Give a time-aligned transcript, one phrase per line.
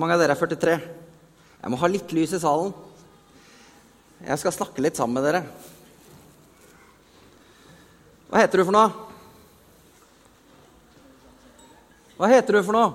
[0.00, 0.74] Hvor mange av dere er 43?
[1.60, 2.70] Jeg må ha litt lys i salen.
[4.24, 5.42] Jeg skal snakke litt sammen med dere.
[8.30, 8.88] Hva heter du for noe?
[12.16, 12.88] Hva heter du for noe?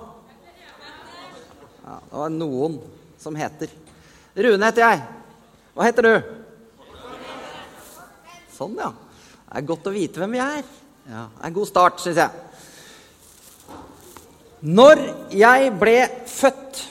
[1.84, 2.74] Ja, det var noen
[3.22, 3.70] som heter.
[4.48, 5.06] Rune heter jeg.
[5.78, 6.12] Hva heter du?
[8.56, 8.90] Sånn, ja.
[9.44, 10.66] Det er godt å vite hvem vi er.
[11.06, 12.42] Ja, Det er en god start, syns jeg.
[14.74, 15.06] Når
[15.38, 15.96] jeg ble
[16.34, 16.84] født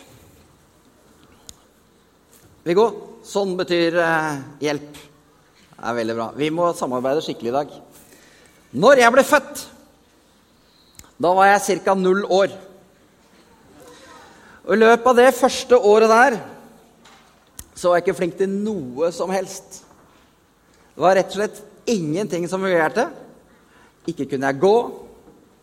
[2.66, 2.86] Viggo,
[3.22, 4.96] sånn betyr eh, hjelp.
[5.76, 6.26] Det er veldig bra.
[6.34, 7.74] Vi må samarbeide skikkelig i dag.
[8.82, 9.60] Når jeg ble født,
[11.22, 11.94] da var jeg ca.
[11.94, 12.55] null år.
[14.66, 16.40] Og I løpet av det første året der
[17.76, 19.84] så var jeg ikke flink til noe som helst.
[20.96, 21.62] Det var rett og slett
[21.94, 23.05] ingenting som fungerte.
[24.10, 24.76] Ikke kunne jeg gå,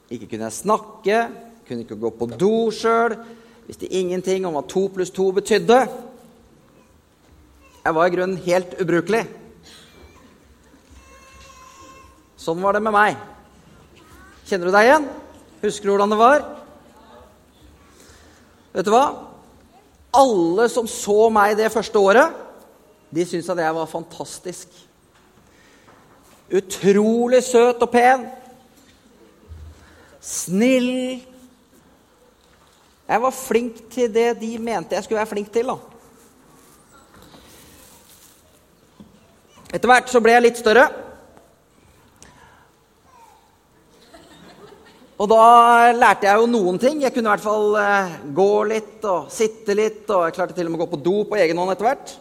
[0.06, 1.19] ikke kunne jeg snakke,
[1.66, 3.19] kunne ikke gå på do sjøl.
[3.66, 5.83] Visste ingenting om hva to pluss to betydde.
[7.83, 9.25] Jeg var i grunnen helt ubrukelig.
[12.38, 13.19] Sånn var det med meg.
[14.47, 15.08] Kjenner du deg igjen?
[15.62, 16.47] Husker du hvordan det var?
[18.72, 19.05] Vet du hva?
[20.14, 22.38] Alle som så meg det første året,
[23.12, 24.80] de syntes at jeg var fantastisk.
[26.53, 28.27] Utrolig søt og pen.
[30.22, 31.22] Snill.
[33.10, 35.75] Jeg var flink til det de mente jeg skulle være flink til.
[35.75, 35.91] da.
[39.73, 40.84] Etter hvert så ble jeg litt større.
[45.23, 47.01] Og da lærte jeg jo noen ting.
[47.01, 50.03] Jeg kunne i hvert fall eh, gå litt og sitte litt.
[50.11, 52.12] Og jeg klarte til og med å gå på do på egen hånd etter hvert.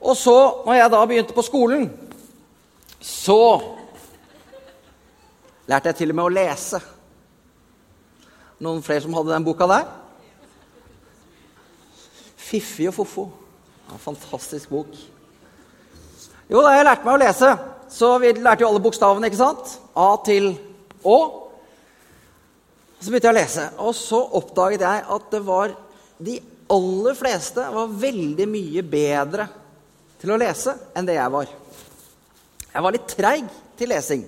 [0.00, 1.88] Og så, når jeg da begynte på skolen,
[3.00, 3.40] så
[5.70, 6.84] lærte jeg til og med å lese.
[8.60, 9.86] Noen flere som hadde den boka der?
[12.50, 13.30] Fiffi og Fofo.
[13.90, 14.94] Ja, fantastisk bok.
[16.50, 17.50] Jo, da jeg lærte meg å lese,
[17.90, 19.76] så vi lærte jo alle bokstavene, ikke sant?
[19.98, 20.52] A til
[21.02, 21.18] Å.
[23.00, 25.72] Så begynte jeg å lese, og så oppdaget jeg at det var
[26.20, 26.36] de
[26.70, 29.46] aller fleste var veldig mye bedre
[30.20, 31.48] til å lese enn det jeg var.
[32.70, 33.48] Jeg var litt treig
[33.80, 34.22] til lesing.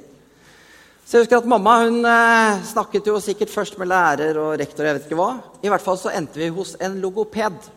[1.04, 4.88] Så jeg husker at Mamma hun eh, snakket jo sikkert først med lærer og rektor.
[4.88, 5.34] jeg vet ikke hva.
[5.62, 7.68] I hvert fall så endte vi hos en logoped.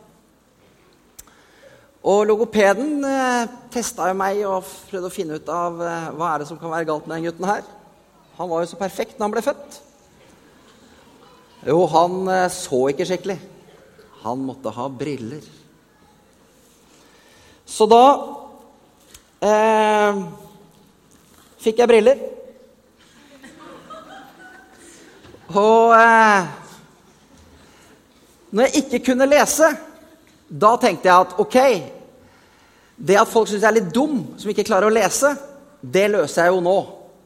[2.06, 6.44] Og logopeden eh, testa jo meg og prøvde å finne ut av eh, hva er
[6.44, 7.64] det som kan være galt med den gutten her.
[8.38, 9.80] Han var jo så perfekt da han ble født.
[11.66, 13.40] Jo, han eh, så ikke skikkelig.
[14.22, 15.48] Han måtte ha briller.
[17.66, 18.04] Så da
[19.50, 20.22] eh,
[21.66, 22.22] fikk jeg briller.
[25.58, 26.54] Og eh,
[28.54, 29.74] når jeg ikke kunne lese,
[30.46, 31.62] da tenkte jeg at ok
[32.96, 35.34] Det at folk syns jeg er litt dum som ikke klarer å lese,
[35.82, 36.78] det løser jeg jo nå.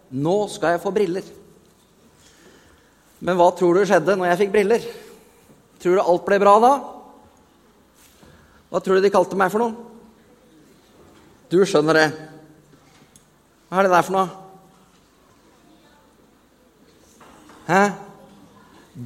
[0.09, 1.25] Nå skal jeg få briller.
[3.19, 4.87] Men hva tror du skjedde når jeg fikk briller?
[5.79, 6.71] Tror du alt ble bra da?
[8.69, 9.87] Hva tror du de kalte meg for noe?
[11.49, 12.09] Du skjønner det.
[13.69, 14.27] Hva er det der for noe?
[17.69, 17.81] Hæ?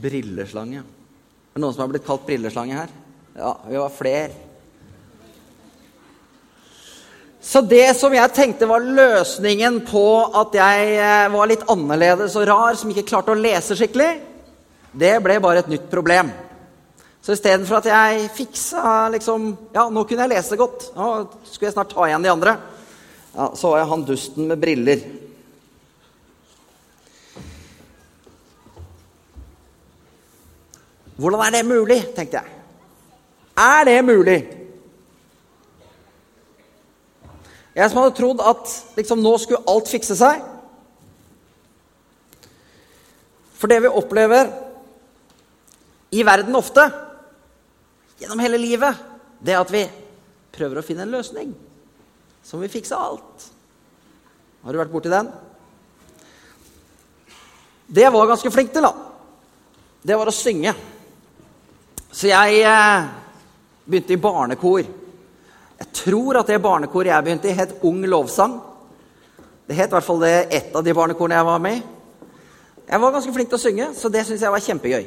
[0.03, 0.83] Brilleslange.
[0.83, 2.91] Er det noen som har blitt kalt brilleslange her?
[3.35, 4.52] Ja, vi var flere.
[7.43, 10.05] Så det som jeg tenkte var løsningen på
[10.39, 14.13] at jeg eh, var litt annerledes og rar, som ikke klarte å lese skikkelig,
[14.95, 16.31] det ble bare et nytt problem.
[17.23, 20.89] Så istedenfor at jeg fiksa liksom Ja, nå kunne jeg lese godt.
[20.95, 21.09] Nå
[21.43, 22.55] skulle jeg snart ta igjen de andre.
[23.33, 25.05] Ja, så var jeg han dusten med briller.
[31.19, 32.59] Hvordan er det mulig, tenkte jeg.
[33.59, 34.62] Er det mulig?
[37.73, 40.43] Jeg som hadde trodd at liksom, nå skulle alt fikse seg.
[43.57, 44.51] For det vi opplever
[46.13, 46.85] i verden ofte,
[48.21, 48.99] gjennom hele livet,
[49.41, 49.83] det er at vi
[50.53, 51.53] prøver å finne en løsning
[52.45, 53.47] som vil fikse alt.
[54.63, 55.31] Har du vært borti den?
[57.87, 58.93] Det jeg var ganske flink til, da,
[60.03, 60.75] det var å synge.
[62.13, 63.07] Så jeg eh,
[63.87, 64.85] begynte i barnekor.
[65.81, 68.59] Jeg tror at det barnekoret jeg begynte i, het Ung lovsang.
[69.67, 71.83] Det het i hvert fall det ett av de barnekorene jeg var med i.
[72.83, 75.05] Jeg var ganske flink til å synge, så det syns jeg var kjempegøy.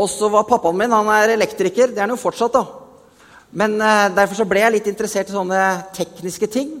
[0.00, 1.92] Og så var pappaen min han er elektriker.
[1.92, 2.64] Det er han jo fortsatt, da.
[3.54, 5.60] Men eh, derfor så ble jeg litt interessert i sånne
[5.94, 6.72] tekniske ting.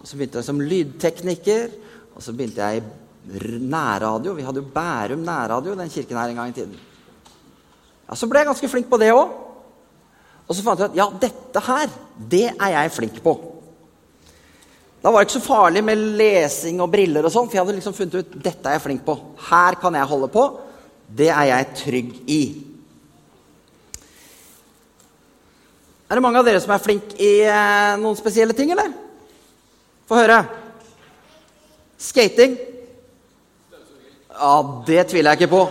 [0.00, 1.76] Og så begynte jeg som lydtekniker.
[2.16, 4.34] Og så begynte jeg i nærradio.
[4.34, 6.74] Vi hadde jo Bærum nærradio den kirken her en gang i tiden.
[8.08, 9.36] Ja, Så ble jeg ganske flink på det òg.
[10.48, 11.90] Og så fant jeg at ja, dette her,
[12.32, 13.34] det er jeg flink på.
[15.02, 17.76] Da var det ikke så farlig med lesing og briller, og sånn, for jeg hadde
[17.76, 19.14] liksom funnet ut dette er jeg flink på.
[19.50, 20.46] Her kan jeg holde på.
[21.08, 22.42] Det er jeg trygg i.
[26.08, 28.88] Er det mange av dere som er flink i eh, noen spesielle ting, eller?
[30.08, 30.40] Få høre.
[32.00, 32.56] Skating?
[34.32, 34.54] Ja,
[34.88, 35.62] det tviler jeg ikke på.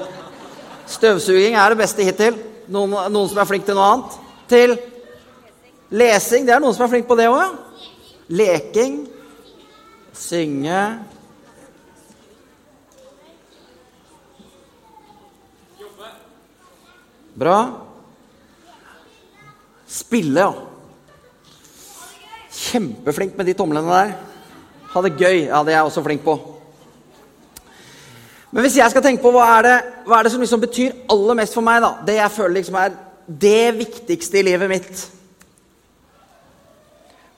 [0.87, 2.37] Støvsuging er det beste hittil.
[2.71, 4.17] Noen, noen som er flink til noe annet?
[4.47, 4.77] Til
[5.91, 6.47] lesing.
[6.47, 7.57] Det er noen som er flink på det òg.
[8.29, 9.01] Leking.
[10.17, 10.81] Synge.
[17.37, 17.57] Bra.
[19.87, 20.51] Spille, ja.
[22.57, 24.15] Kjempeflink med de tomlene der.
[24.91, 25.43] Ha det gøy.
[25.45, 26.35] Ja, det er jeg også flink på.
[28.51, 29.75] Men hvis jeg skal tenke på hva er det,
[30.07, 31.91] hva er det som liksom betyr aller mest for meg, da?
[32.07, 32.95] Det jeg føler liksom er
[33.27, 35.05] det viktigste i livet mitt.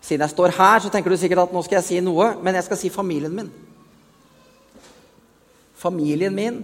[0.06, 2.58] Siden jeg står her, så tenker du sikkert at nå skal jeg si noe, men
[2.58, 3.50] jeg skal si familien min.
[5.80, 6.62] Familien min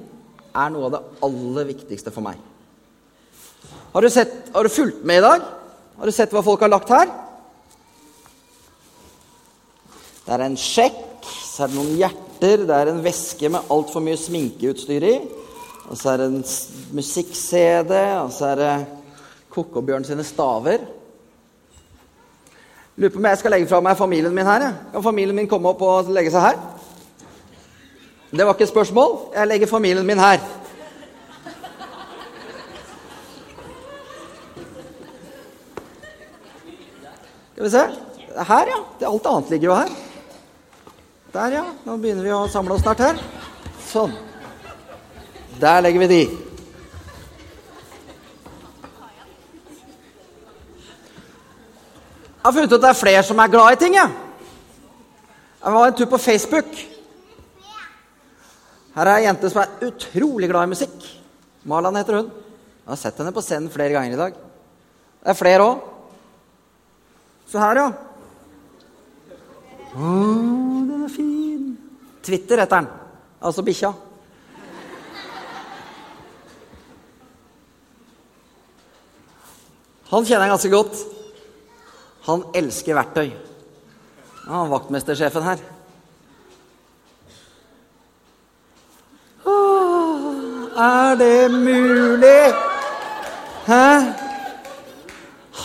[0.55, 2.39] er noe av det aller viktigste for meg.
[3.93, 5.45] Har du, sett, har du fulgt med i dag?
[5.95, 7.11] Har du sett hva folk har lagt her?
[10.25, 14.03] Det er en sjekk, så er det noen hjerter, det er en veske med altfor
[14.03, 15.15] mye sminkeutstyr i.
[15.85, 16.43] Og så er det en
[16.97, 17.93] musikk-CD,
[18.23, 18.73] og så er det
[19.55, 20.83] Kokkobjørn sine staver.
[22.95, 24.69] Lurer på om jeg skal legge fra meg familien min her.
[24.91, 26.59] Kan familien min komme opp og legge seg her?
[28.35, 29.17] Det var ikke et spørsmål.
[29.35, 30.39] Jeg legger familien min her.
[37.53, 37.83] Skal vi se.
[38.35, 38.79] Her, ja.
[39.07, 39.93] Alt annet ligger jo her.
[41.33, 41.63] Der, ja.
[41.85, 43.21] Nå begynner vi å samle oss snart her.
[43.87, 44.15] Sånn.
[45.59, 46.25] Der legger vi de.
[52.45, 53.95] Jeg har funnet ut at det er flere som er glad i ting.
[53.97, 54.09] Jeg,
[55.63, 56.75] jeg var en tur på Facebook.
[58.93, 61.07] Her er ei jente som er utrolig glad i musikk.
[61.65, 62.29] Malan heter hun.
[62.29, 64.37] Jeg har sett henne på scenen flere ganger i dag.
[65.23, 65.81] Det er flere òg.
[67.49, 67.87] Se her, ja.
[69.97, 70.13] Å,
[70.85, 71.65] den er fin.
[72.29, 72.93] Twitter heter den.
[73.41, 73.89] Altså bikkja.
[80.13, 81.05] Han kjenner jeg ganske godt.
[82.25, 83.29] Han elsker verktøy.
[84.45, 85.61] Ja, vaktmestersjefen her.
[89.45, 92.41] Åh, er det mulig?
[93.65, 93.85] Hæ?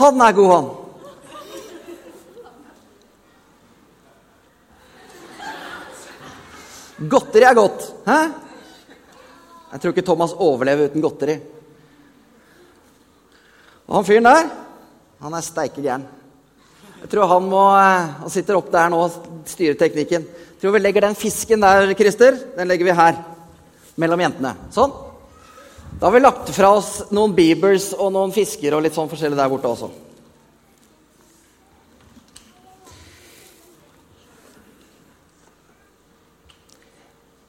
[0.01, 0.71] Han er god, han.
[7.09, 7.89] Godteri er godt.
[8.07, 8.21] Hæ?
[9.73, 11.41] Jeg tror ikke Thomas overlever uten godteri.
[13.89, 14.49] Og han fyren der,
[15.21, 16.20] han er steike gæren.
[17.01, 20.27] Jeg tror han må eh, Han sitter opp der nå og styrer teknikken.
[20.27, 23.23] Jeg tror vi legger den fisken der, Christer, den legger vi her.
[24.01, 24.53] Mellom jentene.
[24.75, 24.93] Sånn.
[26.01, 29.37] Da har vi lagt fra oss noen Beavers og noen fisker og litt sånn forskjellig
[29.37, 29.91] der borte også.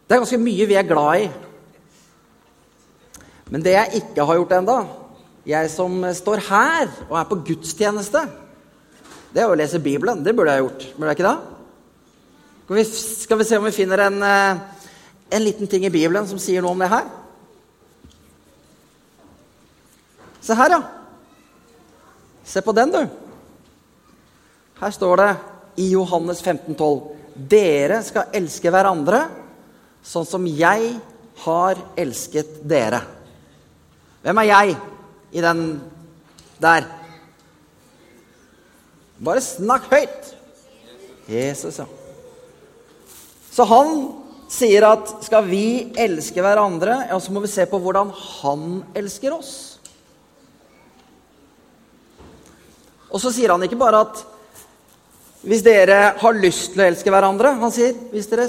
[0.08, 1.30] Det er ganske mye vi er glad i.
[3.52, 4.78] Men det jeg ikke har gjort enda,
[5.48, 8.26] jeg som står her og er på gudstjeneste,
[9.32, 10.24] det er å lese Bibelen.
[10.24, 10.86] Det burde jeg gjort.
[10.98, 11.38] Burde jeg ikke det?
[12.66, 12.84] Skal vi,
[13.24, 14.60] skal vi se om vi finner en, eh,
[15.38, 17.08] en liten ting i Bibelen som sier noe om det her?
[20.42, 20.82] Se her, ja.
[22.44, 23.02] Se på den, du.
[24.82, 25.32] Her står det
[25.84, 27.02] i Johannes 15, 12.
[27.52, 29.22] Dere skal elske hverandre
[30.04, 30.96] sånn som jeg
[31.46, 33.04] har elsket dere.
[34.26, 34.76] Hvem er jeg
[35.38, 35.62] i den
[36.62, 36.90] der?
[39.22, 40.32] Bare snakk høyt!
[41.30, 41.86] Jesus, ja.
[43.52, 43.92] Så han
[44.52, 48.10] sier at skal vi elske hverandre, ja, så må vi se på hvordan
[48.42, 49.54] han elsker oss.
[53.12, 54.24] Og så sier han ikke bare at
[55.46, 58.44] hvis dere har lyst til å elske hverandre Han sier hvis dere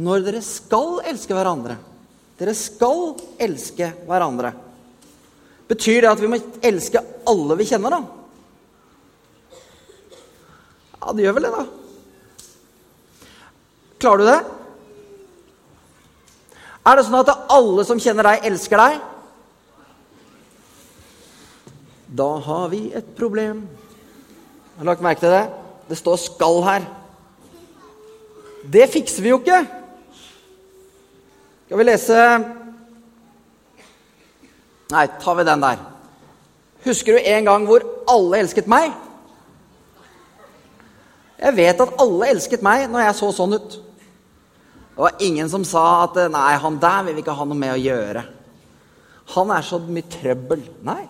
[0.00, 1.74] når dere skal elske hverandre.
[2.38, 4.52] Dere skal elske hverandre.
[5.68, 8.19] Betyr det at vi må elske alle vi kjenner, da?
[11.00, 11.64] Ja, det gjør vel det, da.
[14.00, 14.40] Klarer du det?
[16.88, 19.00] Er det sånn at alle som kjenner deg, elsker deg?
[22.20, 23.62] Da har vi et problem.
[24.76, 25.44] Har du lagt merke til det?
[25.88, 26.82] Det står 'skal' her.
[28.72, 29.66] Det fikser vi jo ikke.
[31.66, 32.16] Skal vi lese
[34.90, 35.78] Nei, tar vi den der.
[36.84, 38.90] Husker du en gang hvor alle elsket meg?
[41.40, 43.78] Jeg vet at alle elsket meg når jeg så sånn ut.
[44.90, 47.72] Det var ingen som sa at 'nei, han der vil vi ikke ha noe med
[47.72, 48.24] å gjøre'.
[49.34, 50.62] Han er så mye trøbbel.
[50.82, 51.08] Nei.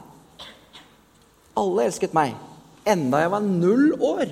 [1.57, 2.37] Alle elsket meg.
[2.87, 4.29] Enda jeg var null år.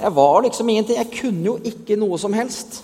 [0.00, 0.98] Jeg var liksom ingenting.
[0.98, 2.82] Jeg kunne jo ikke noe som helst.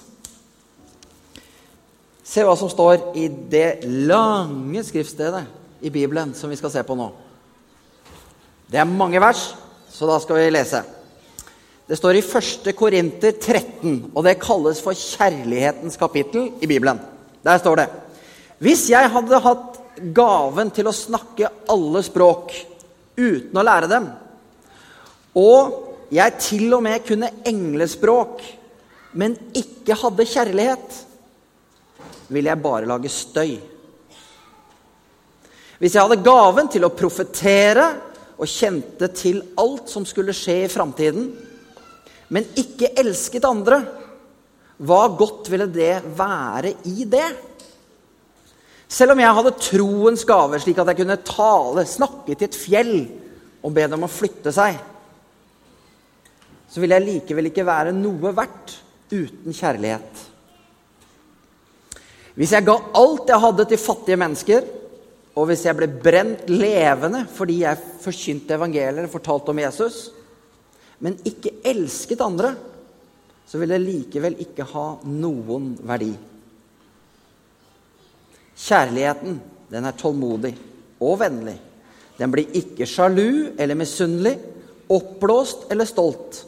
[2.25, 5.45] Se hva som står i det lange skriftstedet
[5.85, 7.11] i Bibelen som vi skal se på nå.
[8.71, 9.53] Det er mange vers,
[9.95, 10.83] så da skal vi lese.
[11.87, 12.71] Det står i 1.
[12.75, 16.99] Korinter 13, og det kalles for kjærlighetens kapittel i Bibelen.
[17.45, 17.89] Der står det
[18.59, 19.81] Hvis jeg hadde hatt
[20.17, 22.55] gaven til å snakke alle språk
[23.15, 24.09] uten å lære dem,
[25.39, 28.43] og jeg til og med kunne englespråk,
[29.15, 30.99] men ikke hadde kjærlighet,
[32.35, 33.55] ville jeg bare lage støy.
[35.79, 37.87] Hvis jeg hadde gaven til å profetere
[38.35, 41.29] og kjente til alt som skulle skje i framtiden,
[42.35, 43.83] men ikke elsket andre,
[44.83, 47.29] hva godt ville det være i det?
[48.91, 52.97] Selv om jeg hadde troens gaver, slik at jeg kunne tale, snakke til et fjell
[53.65, 54.77] og be dem å flytte seg,
[56.69, 58.79] så ville jeg likevel ikke være noe verdt
[59.15, 60.23] uten kjærlighet.
[62.35, 64.65] Hvis jeg ga alt jeg hadde til fattige mennesker,
[65.35, 69.99] og hvis jeg ble brent levende fordi jeg forkynte evangeliet og fortalte om Jesus,
[71.03, 72.55] men ikke elsket andre,
[73.45, 76.13] så vil det likevel ikke ha noen verdi.
[78.55, 79.41] Kjærligheten,
[79.75, 80.55] den er tålmodig
[81.03, 81.57] og vennlig.
[82.15, 84.37] Den blir ikke sjalu eller misunnelig,
[84.95, 86.45] oppblåst eller stolt.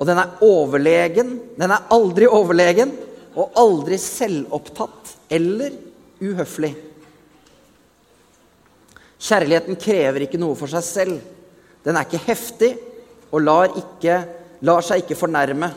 [0.00, 1.36] Og den er overlegen.
[1.54, 2.96] Den er aldri overlegen
[3.38, 5.76] og aldri selvopptatt eller
[6.18, 6.72] uhøflig.
[9.20, 11.20] Kjærligheten krever ikke noe for seg selv.
[11.84, 12.74] Den er ikke heftig
[13.30, 14.16] og lar, ikke,
[14.64, 15.70] lar seg ikke fornærme.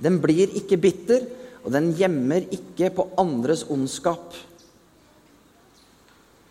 [0.00, 1.26] Den blir ikke bitter,
[1.64, 4.34] og den gjemmer ikke på andres ondskap.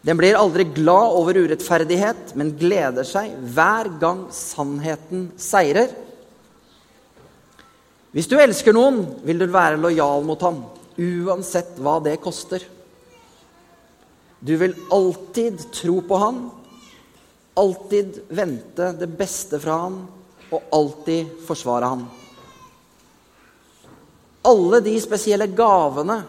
[0.06, 5.92] Den blir aldri glad over urettferdighet, men gleder seg hver gang sannheten seirer.
[8.16, 10.64] Hvis du elsker noen, vil du være lojal mot ham,
[10.96, 12.64] uansett hva det koster.
[14.40, 16.50] Du vil alltid tro på han,
[17.54, 20.00] alltid vente det beste fra han
[20.50, 22.06] og alltid forsvare han.
[24.48, 26.22] Alle de spesielle gavene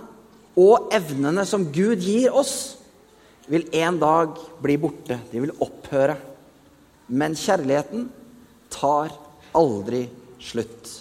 [0.59, 2.81] og evnene som Gud gir oss,
[3.51, 5.17] vil en dag bli borte.
[5.31, 6.15] De vil opphøre.
[7.11, 8.05] Men kjærligheten
[8.71, 9.11] tar
[9.59, 10.05] aldri
[10.39, 10.93] slutt.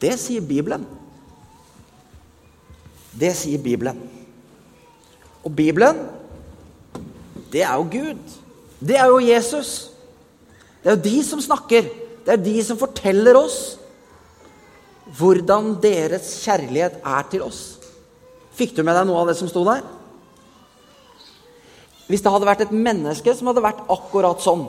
[0.00, 0.86] Det sier Bibelen.
[3.14, 4.00] Det sier Bibelen.
[5.44, 6.02] Og Bibelen,
[7.52, 8.38] det er jo Gud.
[8.80, 9.90] Det er jo Jesus.
[10.82, 11.88] Det er jo de som snakker.
[12.24, 13.60] Det er de som forteller oss
[15.18, 17.80] hvordan deres kjærlighet er til oss.
[18.54, 19.82] Fikk du med deg noe av det som sto der?
[22.10, 24.66] Hvis det hadde vært et menneske som hadde vært akkurat sånn,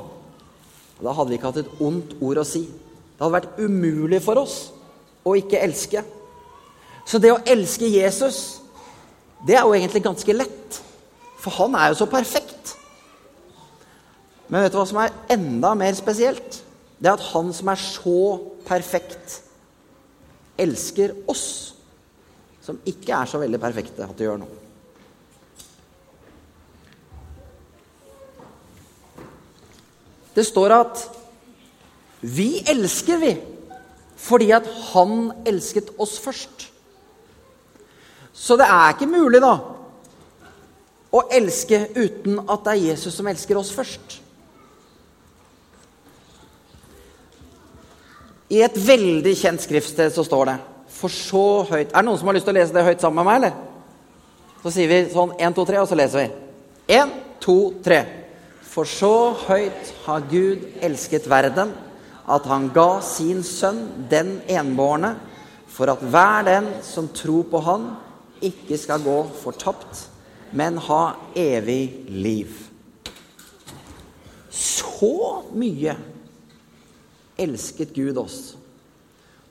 [1.01, 2.63] da hadde vi ikke hatt et ondt ord å si.
[2.69, 4.57] Det hadde vært umulig for oss
[5.25, 6.03] å ikke elske.
[7.05, 8.60] Så det å elske Jesus,
[9.47, 10.81] det er jo egentlig ganske lett.
[11.41, 12.75] For han er jo så perfekt.
[14.51, 16.61] Men vet du hva som er enda mer spesielt?
[17.01, 18.17] Det er at han som er så
[18.67, 19.39] perfekt,
[20.61, 21.45] elsker oss
[22.61, 24.57] som ikke er så veldig perfekte at det gjør noe.
[30.31, 31.01] Det står at
[32.21, 33.33] vi elsker, vi,
[34.21, 36.70] fordi at han elsket oss først.
[38.41, 39.53] Så det er ikke mulig, da,
[41.11, 44.17] å elske uten at det er Jesus som elsker oss først.
[48.51, 50.55] I et veldig kjent skriftsted så står det
[50.91, 53.21] For så høyt Er det noen som har lyst til å lese det høyt sammen
[53.21, 53.53] med meg, eller?
[54.61, 56.27] Så sier vi sånn 1, 2, 3, og så leser vi.
[56.97, 57.13] 1,
[57.45, 57.55] 2,
[57.85, 58.01] 3.
[58.71, 59.15] For så
[59.47, 61.71] høyt har Gud elsket verden,
[62.31, 63.81] at han ga sin sønn,
[64.11, 65.15] den enbårne,
[65.71, 67.89] for at hver den som tror på Han,
[68.43, 70.07] ikke skal gå fortapt,
[70.51, 72.55] men ha evig liv.
[74.51, 75.13] Så
[75.55, 75.95] mye
[77.41, 78.39] elsket Gud oss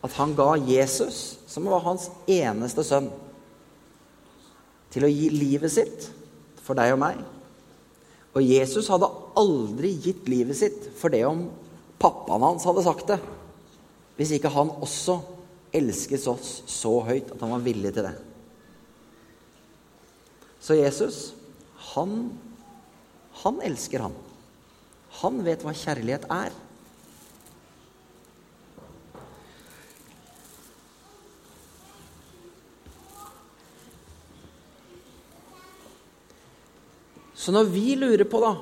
[0.00, 3.10] at han ga Jesus, som var hans eneste sønn,
[4.90, 6.06] til å gi livet sitt
[6.64, 7.18] for deg og meg.
[8.34, 11.44] Og Jesus hadde aldri gitt livet sitt for det om
[12.00, 13.18] pappaen hans hadde sagt det,
[14.16, 15.18] hvis ikke han også
[15.76, 18.16] elsket oss så høyt at han var villig til det.
[20.60, 21.32] Så Jesus,
[21.94, 22.32] han,
[23.42, 24.16] han elsker han.
[25.22, 26.52] Han vet hva kjærlighet er.
[37.40, 38.52] Så når vi lurer på da,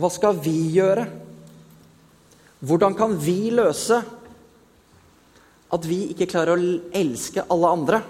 [0.00, 1.04] hva skal vi gjøre?
[2.64, 3.98] Hvordan kan vi løse
[5.72, 8.00] at vi ikke klarer å elske alle andre?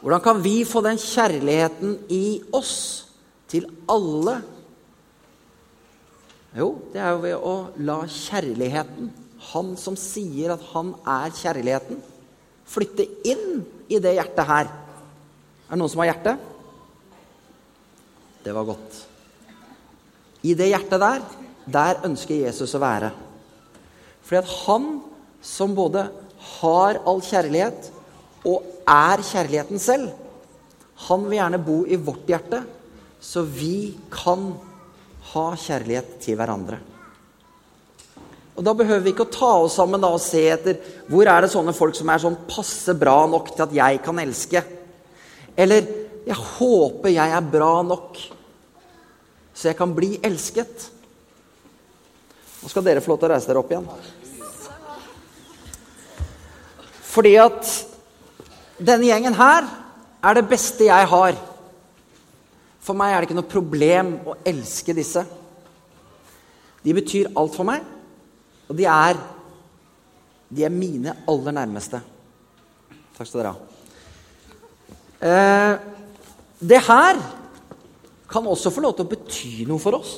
[0.00, 2.76] Hvordan kan vi få den kjærligheten i oss
[3.50, 4.38] til alle?
[6.56, 7.54] Jo, det er jo ved å
[7.84, 9.10] la kjærligheten,
[9.50, 12.00] han som sier at han er kjærligheten,
[12.70, 13.60] flytte inn
[13.92, 14.72] i det hjertet her.
[15.68, 16.34] Er det noen som har hjerte?
[18.40, 18.98] Det var godt.
[20.48, 21.22] I det hjertet der,
[21.68, 23.12] der ønsker Jesus å være.
[24.24, 24.90] Fordi at han
[25.44, 26.08] som både
[26.60, 27.90] har all kjærlighet
[28.46, 30.10] og er kjærligheten selv,
[31.08, 32.62] han vil gjerne bo i vårt hjerte,
[33.20, 34.52] så vi kan
[35.32, 36.80] ha kjærlighet til hverandre.
[38.56, 41.52] Og Da behøver vi ikke å ta oss sammen og se etter hvor er det
[41.52, 44.64] sånne folk som er sånn passe bra nok til at jeg kan elske.
[45.56, 45.86] Eller
[46.26, 48.18] 'Jeg håper jeg er bra nok,
[49.54, 50.90] så jeg kan bli elsket'.
[52.62, 53.88] Nå skal dere få lov til å reise dere opp igjen.
[57.00, 57.89] Fordi at
[58.80, 59.66] denne gjengen her
[60.20, 61.38] er det beste jeg har.
[62.80, 65.24] For meg er det ikke noe problem å elske disse.
[66.80, 67.84] De betyr alt for meg,
[68.70, 69.18] og de er,
[70.48, 72.00] de er mine aller nærmeste.
[73.16, 73.68] Takk skal dere ha.
[75.20, 75.74] Eh,
[76.60, 77.20] det her
[78.30, 80.16] kan også få lov til å bety noe for oss.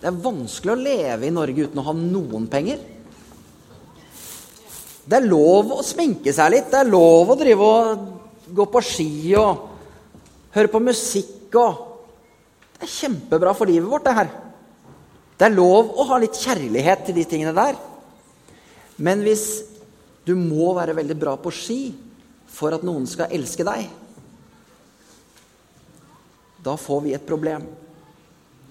[0.00, 2.78] Det er vanskelig å leve i Norge uten å ha noen penger.
[5.04, 6.68] Det er lov å sminke seg litt.
[6.72, 9.66] Det er lov å drive og gå på ski og
[10.54, 11.86] høre på musikk og
[12.80, 14.28] Det er kjempebra for livet vårt, det her.
[15.36, 17.76] Det er lov å ha litt kjærlighet til de tingene der.
[18.96, 19.44] Men hvis
[20.24, 21.78] du må være veldig bra på ski
[22.48, 23.84] for at noen skal elske deg,
[26.64, 27.68] da får vi et problem.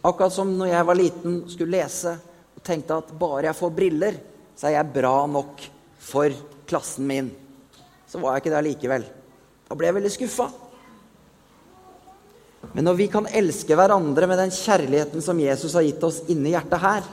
[0.06, 2.16] Akkurat som når jeg var liten, skulle lese
[2.58, 4.20] og tenkte at bare jeg får briller,
[4.58, 6.34] så er jeg bra nok for
[6.70, 7.30] klassen min.
[8.10, 9.06] Så var jeg ikke der likevel.
[9.70, 10.50] Da ble jeg veldig skuffa.
[12.74, 16.54] Men når vi kan elske hverandre med den kjærligheten som Jesus har gitt oss inni
[16.54, 17.06] hjertet her,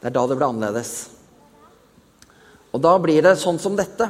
[0.00, 0.94] det er da det blir annerledes.
[2.74, 4.08] Og da blir det sånn som dette.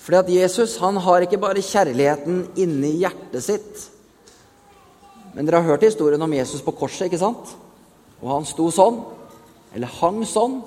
[0.00, 3.82] Fordi at Jesus han har ikke bare kjærligheten inni hjertet sitt.
[5.34, 7.52] Men dere har hørt historien om Jesus på korset, ikke sant?
[8.20, 9.00] Og han sto sånn,
[9.74, 10.60] eller hang sånn.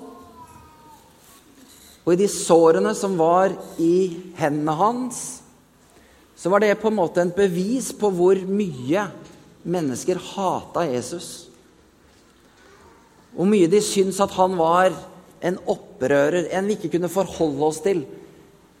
[2.04, 5.22] Og i de sårene som var i hendene hans,
[6.36, 9.06] så var det på en måte en bevis på hvor mye
[9.64, 11.46] mennesker hata Jesus.
[13.32, 14.92] Hvor mye de syntes at han var
[15.44, 18.02] en opprører, en vi ikke kunne forholde oss til.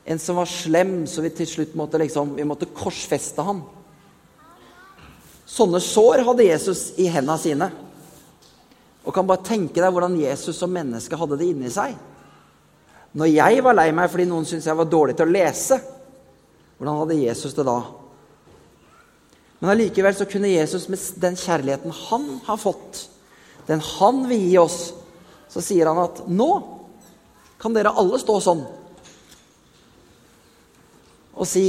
[0.04, 3.62] En som var slem, så vi til slutt måtte, liksom, vi måtte korsfeste ham.
[5.48, 7.70] Sånne sår hadde Jesus i hendene sine.
[9.04, 11.96] Og kan bare tenke deg hvordan Jesus som menneske hadde det inni seg.
[13.14, 15.78] Når jeg var lei meg fordi noen syntes jeg var dårlig til å lese,
[16.78, 17.78] hvordan hadde Jesus det da?
[19.60, 23.04] Men allikevel så kunne Jesus med den kjærligheten han har fått,
[23.68, 24.78] den han vil gi oss,
[25.48, 26.50] så sier han at nå
[27.62, 28.64] kan dere alle stå sånn
[31.34, 31.64] og si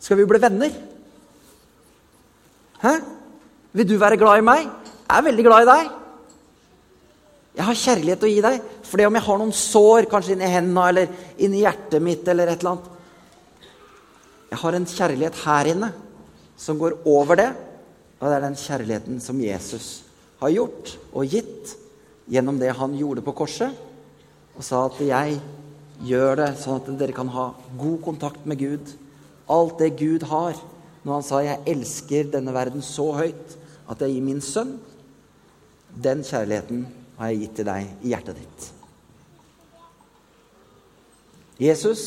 [0.00, 0.70] Skal vi bli venner?
[2.80, 2.92] Hæ?
[3.76, 4.62] Vil du være glad i meg?
[4.64, 5.90] Jeg er veldig glad i deg.
[7.56, 8.60] Jeg har kjærlighet å gi deg.
[8.86, 11.10] For det om jeg har noen sår, kanskje inni hendene eller
[11.42, 12.96] inni hjertet mitt eller et eller annet
[14.50, 15.90] Jeg har en kjærlighet her inne
[16.58, 17.50] som går over det.
[18.20, 19.90] Og det er den kjærligheten som Jesus
[20.40, 21.76] har gjort og gitt
[22.30, 23.72] gjennom det han gjorde på korset,
[24.56, 25.40] og sa at 'jeg
[26.04, 28.94] gjør det sånn at dere kan ha god kontakt med Gud'.
[29.48, 30.54] Alt det Gud har.
[31.04, 33.56] Når han sa 'jeg elsker denne verden så høyt
[33.88, 34.78] at jeg gir min sønn',
[36.02, 36.86] den kjærligheten
[37.20, 38.68] har jeg gitt til deg i hjertet ditt.
[41.60, 42.02] Jesus,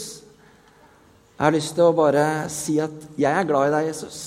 [1.37, 4.19] jeg har lyst til å bare si at jeg er glad i deg, Jesus.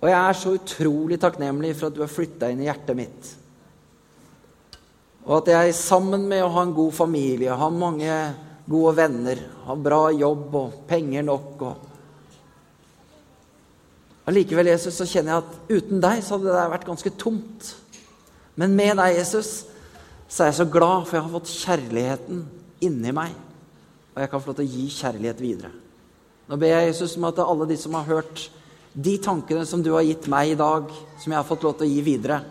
[0.00, 3.30] Og jeg er så utrolig takknemlig for at du har flytta inn i hjertet mitt.
[5.24, 8.18] Og at jeg sammen med å ha en god familie, ha mange
[8.64, 11.90] gode venner, ha bra jobb og penger nok og
[14.24, 17.66] Allikevel, Jesus, så kjenner jeg at uten deg så hadde det vært ganske tomt.
[18.60, 19.64] Men med deg, Jesus,
[20.28, 22.44] så er jeg så glad, for jeg har fått kjærligheten
[22.86, 23.34] inni meg.
[24.14, 25.70] Og jeg kan få lov til å gi kjærlighet videre.
[26.46, 28.48] Nå ber jeg Jesus om at alle de som har hørt
[28.94, 31.88] de tankene som du har gitt meg i dag, som jeg har fått lov til
[31.88, 32.42] å gi videre,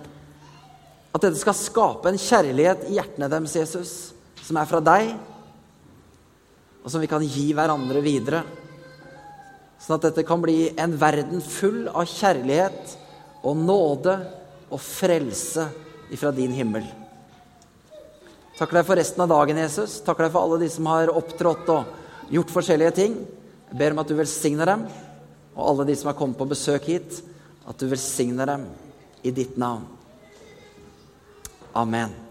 [1.14, 3.94] at dette skal skape en kjærlighet i hjertene deres, Jesus,
[4.44, 5.14] som er fra deg,
[6.84, 8.42] og som vi kan gi hverandre videre.
[9.80, 12.98] Sånn at dette kan bli en verden full av kjærlighet
[13.46, 14.18] og nåde
[14.74, 15.70] og frelse
[16.12, 16.86] ifra din himmel.
[18.58, 20.00] Takker deg for resten av dagen, Jesus.
[20.06, 23.16] Takker deg for alle de som har opptrådt og gjort forskjellige ting.
[23.72, 24.86] Jeg ber om at du velsigner dem,
[25.56, 27.22] og alle de som har kommet på besøk hit,
[27.66, 28.68] at du velsigner dem
[29.26, 29.88] i ditt navn.
[31.74, 32.23] Amen.